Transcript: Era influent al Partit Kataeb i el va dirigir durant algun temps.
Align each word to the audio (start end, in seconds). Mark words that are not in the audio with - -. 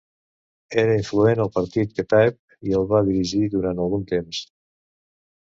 Era 0.83 0.95
influent 0.99 1.41
al 1.43 1.51
Partit 1.57 1.93
Kataeb 1.99 2.71
i 2.71 2.75
el 2.81 2.89
va 2.95 3.03
dirigir 3.11 3.43
durant 3.53 3.85
algun 3.85 4.09
temps. 4.15 4.43